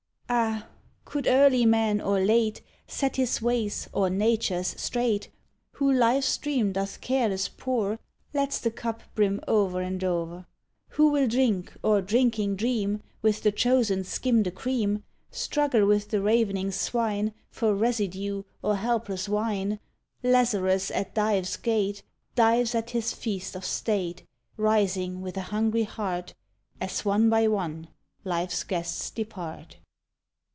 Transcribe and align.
Ah! 0.33 0.65
could 1.03 1.27
early 1.27 1.65
man, 1.65 1.99
or 1.99 2.17
late, 2.21 2.61
Set 2.87 3.17
his 3.17 3.41
ways, 3.41 3.89
or 3.91 4.09
Nature's, 4.09 4.67
straight, 4.79 5.27
Who 5.73 5.91
life's 5.91 6.25
stream 6.27 6.71
doth 6.71 7.01
careless 7.01 7.49
pour, 7.49 7.99
Lets 8.33 8.57
the 8.59 8.71
cup 8.71 9.01
brim 9.13 9.41
o'er 9.45 9.81
and 9.81 10.01
o'er, 10.05 10.45
Who 10.91 11.09
will 11.09 11.27
drink, 11.27 11.73
or, 11.83 12.01
drinking, 12.01 12.55
dream, 12.55 13.01
With 13.21 13.43
the 13.43 13.51
chosen 13.51 14.05
skim 14.05 14.43
the 14.43 14.51
cream, 14.51 15.03
Struggle 15.31 15.85
with 15.85 16.07
the 16.11 16.21
ravening 16.21 16.71
swine, 16.71 17.33
For 17.49 17.75
residue, 17.75 18.43
or 18.61 18.77
helpless 18.77 19.27
whine, 19.27 19.81
Lazarus 20.23 20.91
at 20.91 21.13
Dives' 21.13 21.57
gate, 21.57 22.03
Dives 22.35 22.73
at 22.73 22.91
his 22.91 23.11
feast 23.13 23.53
of 23.53 23.65
state, 23.65 24.23
Rising 24.55 25.19
with 25.21 25.35
a 25.35 25.41
hungry 25.51 25.83
heart, 25.83 26.35
As, 26.79 27.03
one 27.03 27.29
by 27.29 27.49
one, 27.49 27.89
life's 28.23 28.63
guests 28.63 29.09
depart. 29.11 29.75